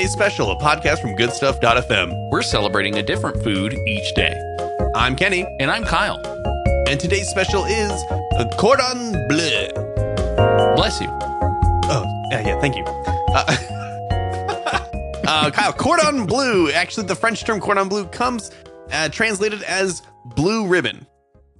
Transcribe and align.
today's 0.00 0.12
special, 0.14 0.50
a 0.50 0.56
podcast 0.56 0.98
from 1.02 1.14
goodstuff.fm. 1.14 2.30
We're 2.30 2.40
celebrating 2.40 2.96
a 2.96 3.02
different 3.02 3.42
food 3.42 3.74
each 3.86 4.14
day. 4.14 4.32
I'm 4.94 5.14
Kenny, 5.14 5.44
And 5.60 5.70
I'm 5.70 5.84
Kyle. 5.84 6.18
and 6.88 6.98
today's 6.98 7.28
special 7.28 7.66
is 7.66 7.92
cordon 8.56 9.12
bleu. 9.28 9.68
Bless 10.74 11.02
you. 11.02 11.08
Oh, 11.10 12.28
yeah, 12.30 12.46
yeah, 12.46 12.60
thank 12.62 12.76
you. 12.76 12.84
Uh, 12.86 13.44
uh, 15.28 15.50
Kyle, 15.50 15.74
cordon 15.74 16.24
bleu. 16.24 16.70
Actually, 16.70 17.06
the 17.06 17.14
French 17.14 17.44
term 17.44 17.60
cordon 17.60 17.90
bleu 17.90 18.06
comes 18.06 18.50
uh, 18.92 19.10
translated 19.10 19.62
as 19.64 20.00
blue 20.34 20.66
ribbon. 20.66 21.06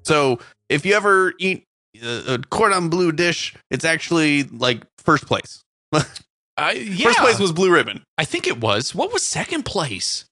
So 0.05 0.39
if 0.71 0.87
you 0.87 0.95
ever 0.95 1.35
eat 1.39 1.67
a 2.03 2.39
cordon 2.49 2.89
bleu 2.89 3.13
dish, 3.13 3.55
it's 3.71 3.85
actually 3.85 4.45
like 4.45 4.83
first 4.97 5.27
place. 5.27 5.63
I, 6.61 6.73
yeah. 6.73 7.07
First 7.07 7.19
place 7.19 7.39
was 7.39 7.53
blue 7.53 7.73
ribbon. 7.73 8.03
I 8.19 8.25
think 8.25 8.47
it 8.47 8.61
was. 8.61 8.95
What 8.95 9.13
was 9.13 9.23
second 9.23 9.65
place? 9.65 10.27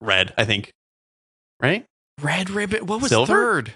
Red, 0.00 0.34
I 0.36 0.44
think. 0.44 0.72
Right? 1.60 1.84
Red 2.20 2.50
ribbon. 2.50 2.86
What 2.86 3.00
was 3.00 3.10
Silver? 3.10 3.32
third? 3.32 3.72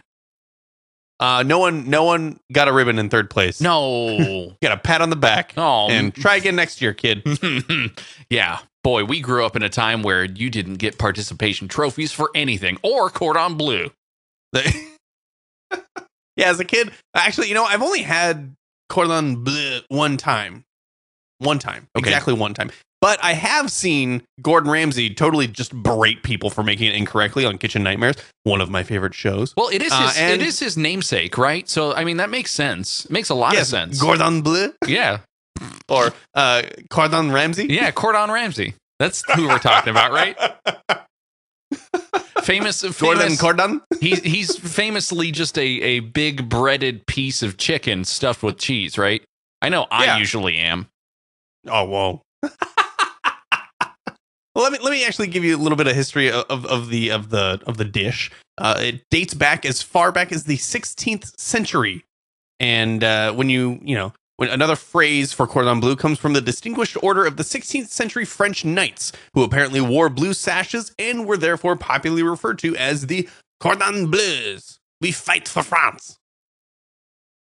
Uh, 1.20 1.44
no 1.44 1.60
one, 1.60 1.88
no 1.88 2.02
one 2.02 2.40
got 2.52 2.66
a 2.66 2.72
ribbon 2.72 2.98
in 2.98 3.08
third 3.08 3.30
place. 3.30 3.60
No. 3.60 4.56
got 4.62 4.72
a 4.72 4.76
pat 4.76 5.00
on 5.00 5.10
the 5.10 5.16
back 5.16 5.54
oh. 5.56 5.88
and 5.88 6.12
try 6.12 6.34
again 6.34 6.56
next 6.56 6.82
year, 6.82 6.92
kid. 6.92 7.22
yeah. 8.30 8.58
Boy, 8.82 9.04
we 9.04 9.20
grew 9.20 9.46
up 9.46 9.54
in 9.54 9.62
a 9.62 9.68
time 9.68 10.02
where 10.02 10.24
you 10.24 10.50
didn't 10.50 10.74
get 10.74 10.98
participation 10.98 11.68
trophies 11.68 12.10
for 12.10 12.32
anything 12.34 12.78
or 12.82 13.08
cordon 13.10 13.56
bleu. 13.56 13.90
yeah, 14.52 14.70
as 16.38 16.58
a 16.58 16.64
kid, 16.64 16.90
actually, 17.14 17.46
you 17.46 17.54
know, 17.54 17.64
I've 17.64 17.82
only 17.82 18.02
had 18.02 18.56
cordon 18.88 19.44
bleu 19.44 19.80
one 19.88 20.16
time, 20.16 20.64
one 21.42 21.58
time, 21.58 21.86
Okay. 21.96 22.08
exactly 22.10 22.34
one 22.34 22.54
time. 22.54 22.70
But 23.00 23.18
I 23.22 23.32
have 23.32 23.72
seen 23.72 24.22
Gordon 24.40 24.70
Ramsay 24.70 25.10
totally 25.14 25.48
just 25.48 25.72
berate 25.82 26.22
people 26.22 26.50
for 26.50 26.62
making 26.62 26.86
it 26.86 26.94
incorrectly 26.94 27.44
on 27.44 27.58
Kitchen 27.58 27.82
Nightmares, 27.82 28.14
one 28.44 28.60
of 28.60 28.70
my 28.70 28.84
favorite 28.84 29.12
shows. 29.14 29.52
Well, 29.56 29.68
it 29.70 29.82
is 29.82 29.90
Uh, 29.92 30.06
his, 30.06 30.16
and- 30.18 30.40
it 30.40 30.46
is 30.46 30.60
his 30.60 30.76
namesake, 30.76 31.36
right? 31.36 31.68
So 31.68 31.94
I 31.94 32.04
mean 32.04 32.18
that 32.18 32.30
makes 32.30 32.52
sense. 32.52 33.04
It 33.06 33.10
makes 33.10 33.28
a 33.28 33.34
lot 33.34 33.56
of 33.58 33.66
sense. 33.66 34.00
Gordon 34.00 34.42
Bleu 34.42 34.72
yeah. 34.86 35.18
or 35.88 36.12
uh, 36.34 36.62
Cordon 36.90 37.32
Ramsay. 37.32 37.66
Yeah, 37.70 37.90
Cordon 37.90 38.30
Ramsay. 38.30 38.74
That's 39.00 39.24
who 39.34 39.48
we're 39.48 39.58
talking 39.58 39.90
about, 39.90 40.12
right? 40.12 40.36
Famous, 42.42 42.82
Gordon 42.82 43.22
famous 43.22 43.40
Cordon. 43.40 43.80
he's 44.00 44.20
he's 44.22 44.58
famously 44.58 45.30
just 45.30 45.56
a, 45.56 45.62
a 45.62 46.00
big 46.00 46.48
breaded 46.48 47.06
piece 47.06 47.40
of 47.42 47.56
chicken 47.56 48.04
stuffed 48.04 48.42
with 48.42 48.58
cheese, 48.58 48.98
right? 48.98 49.22
I 49.60 49.68
know 49.68 49.86
I 49.92 50.04
Yeah. 50.06 50.18
usually 50.18 50.56
am. 50.56 50.88
Oh 51.68 51.84
whoa. 51.84 52.22
well, 52.42 52.52
let 54.54 54.72
me 54.72 54.78
let 54.80 54.90
me 54.90 55.04
actually 55.04 55.28
give 55.28 55.44
you 55.44 55.56
a 55.56 55.58
little 55.58 55.76
bit 55.76 55.86
of 55.86 55.94
history 55.94 56.30
of, 56.30 56.66
of, 56.66 56.88
the 56.88 57.10
of 57.10 57.30
the 57.30 57.62
of 57.66 57.76
the 57.76 57.84
dish. 57.84 58.30
Uh, 58.58 58.76
it 58.78 59.02
dates 59.10 59.34
back 59.34 59.64
as 59.64 59.80
far 59.80 60.12
back 60.12 60.32
as 60.32 60.44
the 60.44 60.56
16th 60.56 61.38
century, 61.38 62.04
and 62.60 63.04
uh, 63.04 63.32
when 63.32 63.48
you 63.48 63.80
you 63.82 63.94
know 63.94 64.12
when 64.36 64.48
another 64.48 64.76
phrase 64.76 65.32
for 65.32 65.46
cordon 65.46 65.78
bleu 65.78 65.94
comes 65.94 66.18
from 66.18 66.32
the 66.32 66.40
distinguished 66.40 66.96
order 67.02 67.24
of 67.24 67.36
the 67.36 67.44
16th 67.44 67.88
century 67.88 68.24
French 68.24 68.64
knights, 68.64 69.12
who 69.34 69.44
apparently 69.44 69.80
wore 69.80 70.08
blue 70.08 70.34
sashes 70.34 70.92
and 70.98 71.26
were 71.26 71.36
therefore 71.36 71.76
popularly 71.76 72.22
referred 72.22 72.58
to 72.58 72.76
as 72.76 73.06
the 73.06 73.28
cordon 73.60 74.10
bleus. 74.10 74.78
We 75.00 75.12
fight 75.12 75.48
for 75.48 75.62
France. 75.62 76.18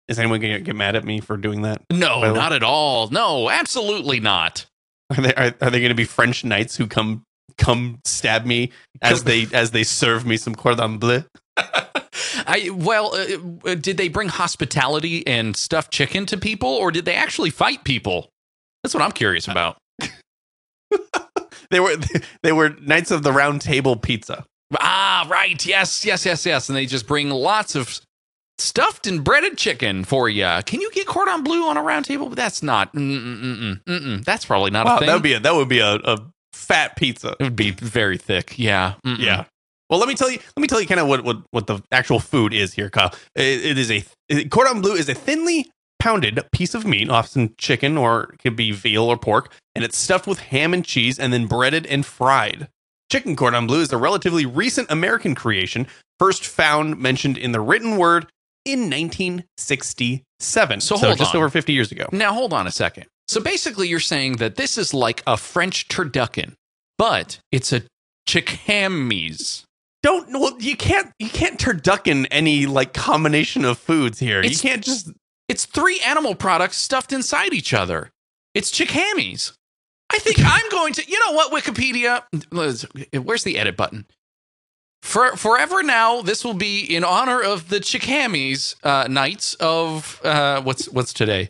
Is 0.10 0.18
anyone 0.20 0.40
going 0.40 0.54
to 0.54 0.60
get 0.60 0.76
mad 0.76 0.96
at 0.96 1.06
me 1.06 1.20
for 1.20 1.38
doing 1.38 1.62
that? 1.62 1.84
No, 1.92 2.34
not 2.34 2.52
at 2.52 2.64
all. 2.64 3.10
No, 3.10 3.50
absolutely 3.50 4.20
not. 4.20 4.66
Are 5.12 5.22
they 5.22 5.34
are, 5.36 5.54
are 5.62 5.70
they 5.70 5.80
going 5.80 5.90
to 5.90 5.96
be 5.96 6.04
French 6.04 6.44
knights 6.44 6.76
who 6.76 6.88
come 6.88 7.24
come 7.58 8.00
stab 8.06 8.46
me 8.46 8.72
as 9.02 9.24
they 9.26 9.48
as 9.54 9.72
they 9.72 9.84
serve 9.84 10.26
me 10.26 10.36
some 10.36 10.56
cordon 10.56 10.98
bleu? 10.98 11.24
I 11.58 12.70
well, 12.74 13.16
uh, 13.16 13.70
uh, 13.70 13.76
did 13.76 13.98
they 13.98 14.08
bring 14.08 14.30
hospitality 14.30 15.26
and 15.28 15.56
stuffed 15.56 15.92
chicken 15.92 16.26
to 16.26 16.38
people, 16.38 16.70
or 16.70 16.92
did 16.92 17.06
they 17.06 17.16
actually 17.16 17.52
fight 17.52 17.84
people? 17.84 18.30
That's 18.84 18.94
what 18.94 19.04
I'm 19.04 19.12
curious 19.12 19.48
about. 19.48 19.78
They 21.72 21.80
were 21.80 21.96
they 22.42 22.52
were 22.52 22.70
knights 22.82 23.12
of 23.12 23.24
the 23.24 23.32
round 23.32 23.62
table 23.62 23.96
pizza. 23.96 24.44
Ah, 24.80 25.28
right. 25.30 25.64
Yes, 25.66 26.04
yes, 26.04 26.26
yes, 26.26 26.46
yes. 26.46 26.70
And 26.70 26.76
they 26.76 26.86
just 26.86 27.08
bring 27.08 27.30
lots 27.30 27.76
of 27.76 28.02
stuffed 28.62 29.08
and 29.08 29.24
breaded 29.24 29.58
chicken 29.58 30.04
for 30.04 30.30
you. 30.30 30.48
Can 30.66 30.82
you 30.82 30.92
get 30.92 31.08
cordon 31.08 31.44
bleu 31.44 31.64
on 31.68 31.78
a 31.78 31.82
round 31.84 32.06
table? 32.06 32.28
But 32.30 32.36
That's 32.36 32.62
not. 32.64 32.94
Mm, 32.94 33.20
mm, 33.20 33.42
mm, 33.42 33.58
mm, 33.60 33.84
mm, 33.84 34.00
mm. 34.02 34.26
That's 34.26 34.46
probably 34.46 34.72
not 34.72 34.86
Wow, 34.86 34.96
a 34.96 35.00
thing. 35.00 35.08
that 35.08 35.14
would 35.14 35.24
be 35.24 35.34
a, 35.34 35.40
that 35.40 35.56
would 35.56 35.70
be 35.70 35.80
a, 35.80 35.96
a 35.96 36.18
fat 36.54 36.96
pizza. 36.96 37.36
it 37.40 37.44
would 37.44 37.56
be 37.56 37.72
very 37.72 38.18
thick. 38.18 38.58
Yeah. 38.58 38.94
Mm-mm. 39.06 39.20
Yeah. 39.20 39.46
Well, 39.90 40.00
let 40.00 40.08
me 40.08 40.14
tell 40.16 40.30
you. 40.30 40.38
Let 40.56 40.62
me 40.62 40.68
tell 40.68 40.80
you 40.80 40.88
kind 40.88 41.00
of 41.00 41.08
what 41.08 41.24
what, 41.24 41.38
what 41.52 41.68
the 41.68 41.82
actual 41.92 42.20
food 42.20 42.54
is 42.54 42.74
here, 42.74 42.90
Kyle. 42.90 43.14
It, 43.36 43.66
it 43.66 43.78
is 43.78 43.90
a 43.90 44.04
it- 44.28 44.52
cordon 44.52 44.82
bleu 44.82 44.94
is 44.94 45.10
a 45.10 45.16
thinly 45.16 45.70
pounded 46.00 46.40
piece 46.52 46.76
of 46.76 46.86
meat, 46.86 47.10
often 47.10 47.54
chicken 47.58 47.98
or 47.98 48.32
it 48.34 48.40
could 48.40 48.56
be 48.56 48.72
veal 48.72 49.04
or 49.06 49.18
pork, 49.18 49.52
and 49.76 49.84
it's 49.84 49.98
stuffed 49.98 50.28
with 50.28 50.40
ham 50.40 50.74
and 50.74 50.86
cheese 50.86 51.18
and 51.20 51.34
then 51.34 51.46
breaded 51.48 51.86
and 51.88 52.06
fried. 52.06 52.68
Chicken 53.12 53.36
cordon 53.36 53.66
bleu 53.66 53.82
is 53.82 53.92
a 53.92 53.98
relatively 53.98 54.46
recent 54.46 54.90
American 54.92 55.34
creation, 55.34 55.88
first 56.20 56.46
found 56.46 57.00
mentioned 57.00 57.38
in 57.38 57.52
the 57.52 57.60
written 57.60 57.98
word 57.98 58.28
in 58.72 58.90
1967. 58.90 60.82
So 60.82 60.98
hold 60.98 61.18
just 61.18 61.34
on. 61.36 61.38
over 61.38 61.50
50 61.50 61.74
years 61.74 61.92
ago. 61.92 62.08
Now 62.12 62.34
hold 62.34 62.54
on 62.54 62.68
a 62.68 62.72
second. 62.72 63.06
So 63.28 63.40
basically, 63.42 63.88
you're 63.88 64.00
saying 64.00 64.38
that 64.38 64.56
this 64.56 64.78
is 64.78 64.94
like 64.94 65.22
a 65.28 65.38
French 65.38 65.88
turducken, 65.88 66.54
but 66.98 67.40
it's 67.52 67.72
a 67.72 67.84
ChickHameese. 68.28 69.64
Don't 70.02 70.32
well, 70.32 70.56
you 70.60 70.76
can't 70.78 71.12
you 71.20 71.30
can't 71.30 71.60
turducken 71.60 72.26
any 72.32 72.66
like 72.66 72.94
combination 72.94 73.66
of 73.66 73.78
foods 73.78 74.18
here. 74.20 74.40
It's- 74.40 74.64
you 74.64 74.70
can't 74.70 74.84
just 74.84 75.12
It's 75.48 75.66
three 75.66 76.00
animal 76.06 76.36
products 76.36 76.78
stuffed 76.78 77.12
inside 77.12 77.54
each 77.54 77.74
other. 77.74 78.10
It's 78.56 78.72
ChickHameese. 78.72 79.54
I 80.12 80.18
think 80.20 80.38
I'm 80.44 80.70
going 80.70 80.94
to. 80.94 81.04
You 81.08 81.20
know 81.20 81.34
what, 81.34 81.52
Wikipedia? 81.52 82.24
Where's 82.52 83.44
the 83.44 83.58
edit 83.60 83.78
button? 83.78 84.06
For 85.02 85.36
forever 85.38 85.82
now, 85.82 86.22
this 86.22 86.44
will 86.44 86.54
be 86.54 86.84
in 86.84 87.04
honor 87.04 87.42
of 87.42 87.70
the 87.70 87.78
ChickHameese 87.80 88.76
uh, 88.84 89.08
knights 89.08 89.54
of 89.56 90.20
uh, 90.24 90.62
what's 90.62 90.88
what's 90.90 91.14
today? 91.14 91.50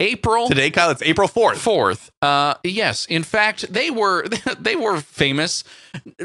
April 0.00 0.48
today, 0.48 0.70
Kyle. 0.70 0.90
It's 0.90 1.02
April 1.02 1.28
4th. 1.28 1.56
fourth. 1.56 2.10
Uh, 2.20 2.54
yes, 2.64 3.06
in 3.06 3.22
fact, 3.22 3.72
they 3.72 3.90
were 3.90 4.26
they 4.58 4.76
were 4.76 5.00
famous 5.00 5.64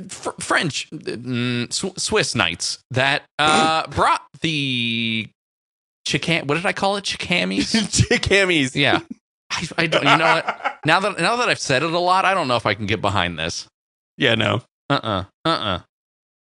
Fr- 0.09 0.31
French 0.40 0.90
mm, 0.91 1.72
Sw- 1.72 2.02
Swiss 2.02 2.35
knights 2.35 2.79
that 2.91 3.23
uh, 3.40 3.88
brought 3.91 4.23
the 4.41 5.28
chicken. 6.06 6.47
What 6.47 6.56
did 6.56 6.66
I 6.66 6.73
call 6.73 6.97
it? 6.97 7.06
Chickamies. 7.06 7.72
Chickamies. 8.09 8.75
yeah, 8.75 9.00
I, 9.52 9.68
I 9.78 9.88
don't. 9.88 10.03
You 10.03 10.18
know 10.18 10.35
what? 10.35 10.58
Now 10.84 11.00
that 11.02 11.19
now 11.19 11.35
that 11.35 11.47
I've 11.47 11.59
said 11.59 11.84
it 11.84 11.91
a 11.91 12.00
lot, 12.00 12.25
I 12.25 12.34
don't 12.34 12.47
know 12.47 12.56
if 12.56 12.66
I 12.66 12.73
can 12.73 12.88
get 12.88 13.02
behind 13.02 13.38
this. 13.38 13.68
Yeah, 14.18 14.34
no. 14.34 14.63
Uh 14.91 15.24
uh-uh, 15.46 15.79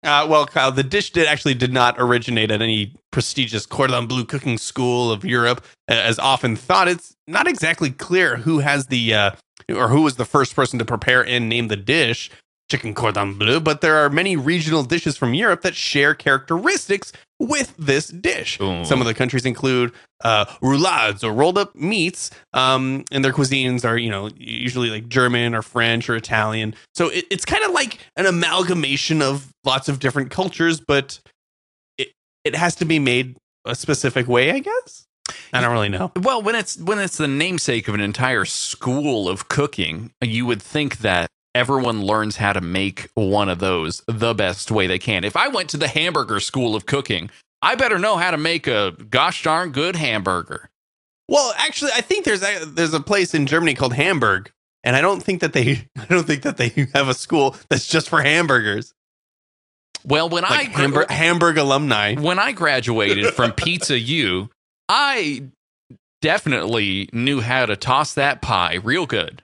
uh 0.04 0.26
well, 0.28 0.46
Kyle, 0.46 0.70
the 0.70 0.84
dish 0.84 1.10
did 1.10 1.26
actually 1.26 1.54
did 1.54 1.72
not 1.72 1.96
originate 1.98 2.50
at 2.50 2.62
any 2.62 2.94
prestigious 3.10 3.66
cordon 3.66 4.06
bleu 4.06 4.24
cooking 4.24 4.56
school 4.56 5.10
of 5.10 5.24
Europe, 5.24 5.64
as 5.88 6.18
often 6.18 6.54
thought. 6.54 6.86
It's 6.86 7.16
not 7.26 7.48
exactly 7.48 7.90
clear 7.90 8.36
who 8.36 8.60
has 8.60 8.86
the 8.86 9.14
uh, 9.14 9.30
or 9.68 9.88
who 9.88 10.02
was 10.02 10.14
the 10.14 10.24
first 10.24 10.54
person 10.54 10.78
to 10.78 10.84
prepare 10.84 11.26
and 11.26 11.48
name 11.48 11.68
the 11.68 11.76
dish 11.76 12.30
chicken 12.70 12.94
cordon 12.94 13.34
bleu, 13.34 13.60
but 13.60 13.80
there 13.80 13.96
are 13.96 14.10
many 14.10 14.36
regional 14.36 14.82
dishes 14.82 15.16
from 15.16 15.34
Europe 15.34 15.62
that 15.62 15.74
share 15.74 16.14
characteristics 16.14 17.12
with 17.38 17.74
this 17.76 18.08
dish. 18.08 18.58
Ooh. 18.60 18.84
Some 18.84 19.00
of 19.00 19.06
the 19.06 19.14
countries 19.14 19.44
include 19.44 19.92
uh, 20.24 20.46
roulades 20.62 21.22
or 21.22 21.32
rolled 21.32 21.58
up 21.58 21.74
meats, 21.74 22.30
um, 22.52 23.04
and 23.12 23.24
their 23.24 23.32
cuisines 23.32 23.84
are, 23.84 23.98
you 23.98 24.10
know, 24.10 24.30
usually 24.36 24.90
like 24.90 25.08
German 25.08 25.54
or 25.54 25.62
French 25.62 26.08
or 26.08 26.16
Italian. 26.16 26.74
So 26.94 27.08
it, 27.08 27.26
it's 27.30 27.44
kind 27.44 27.64
of 27.64 27.72
like 27.72 27.98
an 28.16 28.26
amalgamation 28.26 29.22
of 29.22 29.52
lots 29.64 29.88
of 29.88 29.98
different 29.98 30.30
cultures, 30.30 30.80
but 30.80 31.20
it 31.98 32.08
it 32.44 32.54
has 32.54 32.74
to 32.76 32.84
be 32.84 32.98
made 32.98 33.36
a 33.64 33.74
specific 33.74 34.28
way, 34.28 34.52
I 34.52 34.60
guess. 34.60 35.04
I 35.52 35.60
don't 35.60 35.72
really 35.72 35.88
know. 35.88 36.12
Well, 36.16 36.42
when 36.42 36.54
it's 36.54 36.78
when 36.78 36.98
it's 36.98 37.16
the 37.16 37.28
namesake 37.28 37.88
of 37.88 37.94
an 37.94 38.00
entire 38.00 38.44
school 38.44 39.28
of 39.28 39.48
cooking, 39.48 40.12
you 40.22 40.46
would 40.46 40.62
think 40.62 40.98
that 40.98 41.28
everyone 41.56 42.02
learns 42.02 42.36
how 42.36 42.52
to 42.52 42.60
make 42.60 43.08
one 43.14 43.48
of 43.48 43.58
those 43.58 44.02
the 44.06 44.34
best 44.34 44.70
way 44.70 44.86
they 44.86 44.98
can. 44.98 45.24
If 45.24 45.36
I 45.36 45.48
went 45.48 45.70
to 45.70 45.76
the 45.76 45.88
hamburger 45.88 46.38
school 46.38 46.76
of 46.76 46.86
cooking, 46.86 47.30
I 47.62 47.74
better 47.74 47.98
know 47.98 48.16
how 48.18 48.30
to 48.30 48.36
make 48.36 48.66
a 48.66 48.92
gosh 49.10 49.42
darn 49.42 49.72
good 49.72 49.96
hamburger. 49.96 50.68
Well, 51.28 51.54
actually, 51.56 51.90
I 51.94 52.02
think 52.02 52.24
there's 52.24 52.42
a, 52.42 52.64
there's 52.66 52.94
a 52.94 53.00
place 53.00 53.34
in 53.34 53.46
Germany 53.46 53.74
called 53.74 53.94
Hamburg, 53.94 54.52
and 54.84 54.94
I 54.94 55.00
don't 55.00 55.22
think 55.22 55.40
that 55.40 55.52
they 55.54 55.88
I 55.98 56.04
don't 56.06 56.26
think 56.26 56.42
that 56.42 56.58
they 56.58 56.68
have 56.94 57.08
a 57.08 57.14
school 57.14 57.56
that's 57.68 57.88
just 57.88 58.08
for 58.08 58.22
hamburgers. 58.22 58.92
Well, 60.04 60.28
when 60.28 60.44
I 60.44 60.50
Like 60.50 60.72
gra- 60.72 60.82
Hamburg, 60.82 61.10
Hamburg 61.10 61.58
alumni. 61.58 62.14
when 62.14 62.38
I 62.38 62.52
graduated 62.52 63.34
from 63.34 63.52
Pizza 63.56 63.98
U, 63.98 64.50
I 64.88 65.44
definitely 66.22 67.08
knew 67.12 67.40
how 67.40 67.66
to 67.66 67.74
toss 67.76 68.14
that 68.14 68.40
pie 68.42 68.74
real 68.74 69.06
good. 69.06 69.42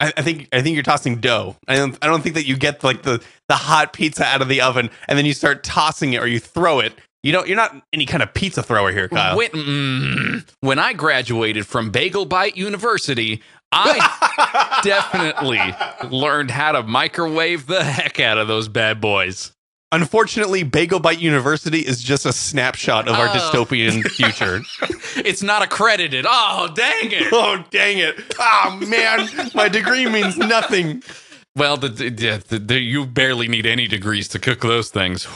I, 0.00 0.12
I 0.16 0.22
think 0.22 0.48
I 0.52 0.62
think 0.62 0.74
you're 0.74 0.82
tossing 0.82 1.16
dough. 1.20 1.56
I 1.68 1.76
don't 1.76 1.96
I 2.02 2.06
don't 2.06 2.22
think 2.22 2.34
that 2.34 2.46
you 2.46 2.56
get 2.56 2.82
like 2.82 3.02
the 3.02 3.22
the 3.48 3.54
hot 3.54 3.92
pizza 3.92 4.24
out 4.24 4.42
of 4.42 4.48
the 4.48 4.60
oven 4.60 4.90
and 5.08 5.18
then 5.18 5.26
you 5.26 5.34
start 5.34 5.62
tossing 5.62 6.14
it 6.14 6.22
or 6.22 6.26
you 6.26 6.40
throw 6.40 6.80
it. 6.80 6.94
You 7.22 7.32
don't. 7.32 7.48
You're 7.48 7.56
not 7.56 7.74
any 7.92 8.04
kind 8.04 8.22
of 8.22 8.34
pizza 8.34 8.62
thrower 8.62 8.92
here, 8.92 9.08
Kyle. 9.08 9.34
When, 9.38 9.48
mm, 9.50 10.50
when 10.60 10.78
I 10.78 10.92
graduated 10.92 11.66
from 11.66 11.90
Bagel 11.90 12.26
Bite 12.26 12.54
University, 12.54 13.42
I 13.72 14.80
definitely 14.84 15.60
learned 16.14 16.50
how 16.50 16.72
to 16.72 16.82
microwave 16.82 17.66
the 17.66 17.82
heck 17.82 18.20
out 18.20 18.36
of 18.36 18.46
those 18.46 18.68
bad 18.68 19.00
boys. 19.00 19.52
Unfortunately, 19.94 20.62
Bagel 20.64 20.98
Bite 21.00 21.20
University 21.20 21.78
is 21.80 22.02
just 22.02 22.26
a 22.26 22.32
snapshot 22.32 23.06
of 23.08 23.14
our 23.14 23.28
Oh. 23.28 23.32
dystopian 23.32 24.02
future. 24.10 24.60
It's 25.24 25.42
not 25.42 25.62
accredited. 25.62 26.26
Oh, 26.28 26.68
dang 26.74 27.12
it. 27.12 27.32
oh 27.32 27.62
dang 27.70 27.98
it! 27.98 28.16
Oh 28.38 28.80
man, 28.88 29.28
my 29.54 29.68
degree 29.68 30.06
means 30.08 30.36
nothing. 30.36 31.02
Well, 31.56 31.76
the, 31.76 31.88
the, 31.88 32.42
the, 32.48 32.58
the, 32.58 32.80
you 32.80 33.06
barely 33.06 33.46
need 33.46 33.64
any 33.66 33.86
degrees 33.86 34.26
to 34.28 34.40
cook 34.40 34.60
those 34.60 34.90
things. 34.90 35.26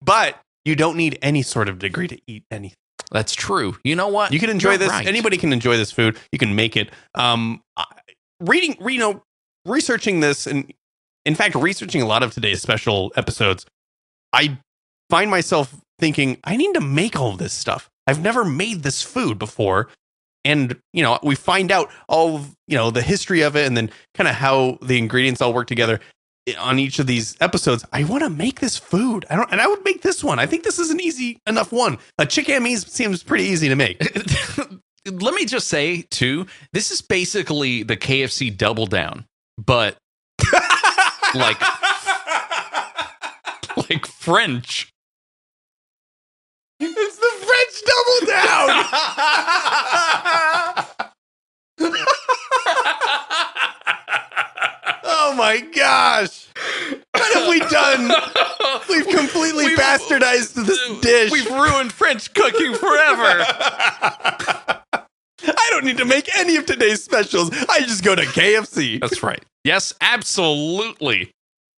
But 0.00 0.40
you 0.64 0.74
don't 0.74 0.96
need 0.96 1.18
any 1.20 1.42
sort 1.42 1.68
of 1.68 1.78
degree 1.78 2.08
to 2.08 2.18
eat 2.26 2.44
anything. 2.50 2.76
That's 3.10 3.34
true. 3.34 3.76
You 3.84 3.94
know 3.96 4.08
what? 4.08 4.32
You 4.32 4.38
can 4.40 4.48
enjoy 4.48 4.70
You're 4.70 4.78
this. 4.78 4.88
right. 4.88 5.06
Anybody 5.06 5.36
can 5.36 5.52
enjoy 5.52 5.76
this 5.76 5.92
food. 5.92 6.16
You 6.32 6.38
can 6.38 6.54
make 6.54 6.76
it. 6.76 6.90
Um, 7.14 7.60
reading, 8.40 8.76
you 8.86 8.98
know, 8.98 9.22
researching 9.66 10.20
this, 10.20 10.46
and 10.46 10.72
in 11.28 11.34
fact, 11.34 11.54
researching 11.54 12.00
a 12.00 12.06
lot 12.06 12.22
of 12.22 12.32
today's 12.32 12.62
special 12.62 13.12
episodes, 13.14 13.66
I 14.32 14.58
find 15.10 15.30
myself 15.30 15.76
thinking, 15.98 16.38
I 16.42 16.56
need 16.56 16.72
to 16.72 16.80
make 16.80 17.16
all 17.16 17.36
this 17.36 17.52
stuff. 17.52 17.90
I've 18.06 18.22
never 18.22 18.46
made 18.46 18.82
this 18.82 19.02
food 19.02 19.38
before. 19.38 19.88
And, 20.42 20.80
you 20.94 21.02
know, 21.02 21.18
we 21.22 21.34
find 21.34 21.70
out 21.70 21.90
all 22.08 22.36
of, 22.36 22.56
you 22.66 22.78
know, 22.78 22.90
the 22.90 23.02
history 23.02 23.42
of 23.42 23.56
it 23.56 23.66
and 23.66 23.76
then 23.76 23.90
kind 24.14 24.26
of 24.26 24.36
how 24.36 24.78
the 24.80 24.96
ingredients 24.96 25.42
all 25.42 25.52
work 25.52 25.66
together 25.66 26.00
on 26.58 26.78
each 26.78 26.98
of 26.98 27.06
these 27.06 27.36
episodes. 27.42 27.84
I 27.92 28.04
want 28.04 28.22
to 28.22 28.30
make 28.30 28.60
this 28.60 28.78
food. 28.78 29.26
I 29.28 29.36
don't, 29.36 29.52
and 29.52 29.60
I 29.60 29.66
would 29.66 29.84
make 29.84 30.00
this 30.00 30.24
one. 30.24 30.38
I 30.38 30.46
think 30.46 30.64
this 30.64 30.78
is 30.78 30.90
an 30.90 30.98
easy 30.98 31.38
enough 31.46 31.72
one. 31.72 31.98
A 32.16 32.24
chickadese 32.24 32.88
seems 32.88 33.22
pretty 33.22 33.44
easy 33.44 33.68
to 33.68 33.76
make. 33.76 34.00
Let 35.06 35.34
me 35.34 35.44
just 35.44 35.68
say, 35.68 36.06
too, 36.10 36.46
this 36.72 36.90
is 36.90 37.02
basically 37.02 37.82
the 37.82 37.98
KFC 37.98 38.56
double 38.56 38.86
down, 38.86 39.26
but 39.58 39.98
like 41.34 41.60
like 43.76 44.06
French. 44.06 44.92
It's 46.80 47.16
the 47.16 47.32
French 47.46 47.82
double 47.86 48.20
down. 48.32 48.68
oh 55.04 55.34
my 55.36 55.60
gosh. 55.60 56.46
What 57.12 57.34
have 57.34 57.48
we 57.48 57.60
done? 57.60 58.10
We've 58.88 59.06
completely 59.16 59.66
We've- 59.66 59.76
bastardized 59.80 60.54
this 60.54 61.00
dish. 61.00 61.30
We've 61.32 61.50
ruined 61.50 61.92
French 61.92 62.32
cooking 62.34 62.74
forever. 62.74 63.44
Don't 65.78 65.86
need 65.86 65.98
to 65.98 66.04
make 66.04 66.28
any 66.36 66.56
of 66.56 66.66
today's 66.66 67.04
specials. 67.04 67.52
I 67.68 67.78
just 67.82 68.02
go 68.02 68.16
to 68.16 68.22
KFC. 68.22 69.00
That's 69.00 69.22
right. 69.22 69.44
Yes, 69.62 69.94
absolutely. 70.00 71.30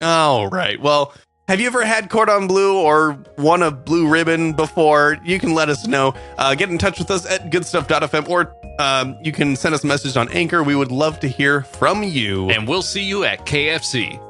All 0.00 0.46
right. 0.46 0.80
Well, 0.80 1.12
have 1.48 1.58
you 1.58 1.66
ever 1.66 1.84
had 1.84 2.08
cordon 2.08 2.46
bleu 2.46 2.78
or 2.80 3.18
won 3.38 3.64
a 3.64 3.72
blue 3.72 4.08
ribbon 4.08 4.52
before? 4.52 5.18
You 5.24 5.40
can 5.40 5.52
let 5.52 5.68
us 5.68 5.88
know. 5.88 6.14
Uh, 6.36 6.54
get 6.54 6.70
in 6.70 6.78
touch 6.78 7.00
with 7.00 7.10
us 7.10 7.28
at 7.28 7.50
goodstuff.fm 7.50 8.28
or 8.28 8.54
um, 8.78 9.16
you 9.24 9.32
can 9.32 9.56
send 9.56 9.74
us 9.74 9.82
a 9.82 9.88
message 9.88 10.16
on 10.16 10.28
Anchor. 10.28 10.62
We 10.62 10.76
would 10.76 10.92
love 10.92 11.18
to 11.18 11.26
hear 11.26 11.62
from 11.62 12.04
you. 12.04 12.50
And 12.50 12.68
we'll 12.68 12.82
see 12.82 13.02
you 13.02 13.24
at 13.24 13.46
KFC. 13.46 14.20